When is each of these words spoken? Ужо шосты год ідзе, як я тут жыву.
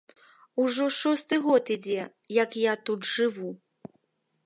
Ужо 0.63 0.85
шосты 0.99 1.35
год 1.45 1.65
ідзе, 1.77 2.01
як 2.43 2.59
я 2.63 2.73
тут 2.91 3.01
жыву. 3.15 3.51